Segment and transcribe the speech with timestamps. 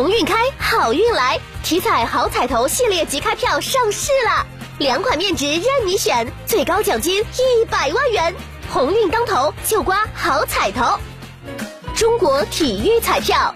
[0.00, 1.38] 鸿运开，好运来！
[1.62, 4.46] 体彩好彩头系列即开票上市了，
[4.78, 8.34] 两款面值任你选，最高奖金一百万元，
[8.70, 10.98] 鸿运当头就刮好彩头。
[11.94, 13.54] 中国体育彩票。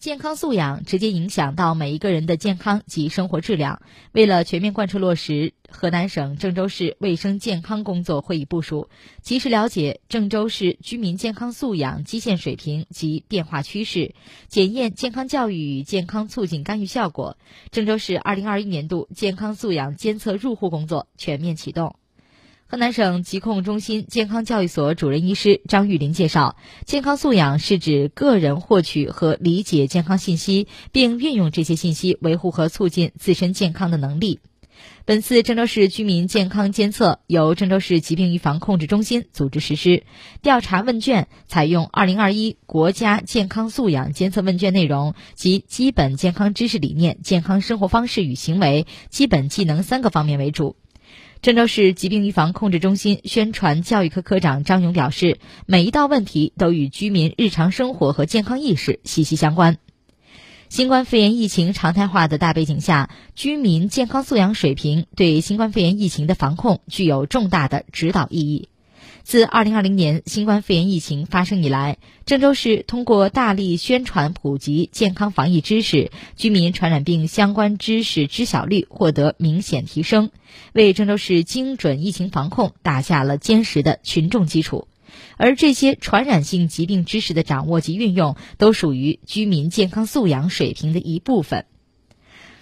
[0.00, 3.80] 健康素养直接影响到每一个人的健康及生活质量。
[4.10, 8.88] 为了全面贯彻落实河南省郑州市卫生健康工作会议部署，
[9.20, 14.14] 及时了解郑州市居民健康素养基线水平及变化趋势，
[14.48, 17.36] 检验健康教育与健康促进干预效果，
[17.70, 21.96] 郑州市2021年度健康素养监测入户工作全面启动。
[22.70, 34.40] 河南省疾控中心健康教育所主任医师张玉林介绍，健康素养是指个人获取和理解健康信息，并运用这些信息维护和促进自身健康的能力。
[35.04, 40.04] 本次郑州市居民健康监测由郑州市疾病预防控制中心组织实施，
[40.42, 50.76] 调查问卷采用2021国家健康素养监测问卷内容及基本健康知识理念、健康生活方式与行为、基本技能三个方面为主。
[51.40, 59.78] 郑州市疾病预防控制中心宣传教育科科长张勇表示，每一道问题都与居民日常生活和健康意识息息相关。
[60.68, 68.68] 新冠肺炎疫情常态化的大背景下，居民健康素养水平对新冠肺炎疫情的防控具有重大的指导意义。
[69.22, 71.96] 自2020年新冠肺炎疫情发生以来，
[72.26, 80.30] 郑州市通过大力宣传普及健康防疫知识，居民传染病相关知识知晓率获得明显提升，
[80.74, 84.86] 为郑州市精准疫情防控打下了坚实的群众基础。
[85.36, 91.66] 而这些传染性疾病知识的掌握及运用，都属于居民健康素养水平的一部分。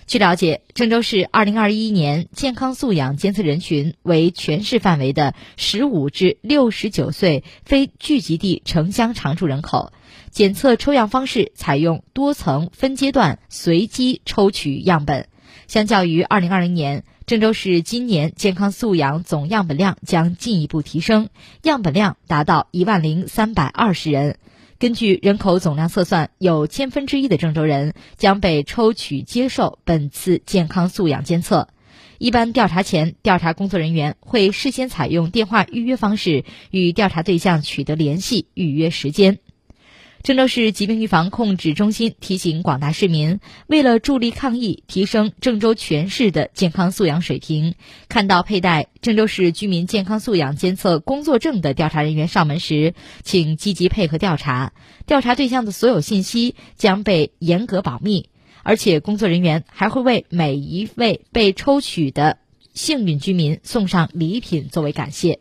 [0.06, 9.92] 据了解，郑州市2021年健康素养监测人群为全市范围的15至69岁非聚集地城乡常住人口。
[10.30, 15.26] 检测抽样方式采用多层分阶段随机抽取样本。
[15.66, 21.28] 相较于2020年，郑州市今年健康素养总样本量将进一步提升，
[21.64, 24.38] 样本量达到1万零320人。
[24.78, 31.66] 根据人口总量测算，有千分之一的郑州人将被抽取接受本次健康素养监测。
[32.18, 39.40] 一般调查前，调查工作人员会事先采用电话预约方式与调查对象取得联系，预约时间。
[40.26, 43.38] 郑州市疾病预防控制中心提醒广大市民，
[43.68, 47.76] 为了助力抗疫，提升郑州全市的健康素养水平，
[48.08, 54.72] 看到佩戴郑州市居民健康素养监测工作证的调查人员上门时，请积极配合调查。
[55.06, 58.28] 调查对象的所有信息将被严格保密，
[58.64, 62.38] 而且工作人员还会为每一位被抽取的
[62.74, 65.38] 幸运居民送上礼品作为感谢。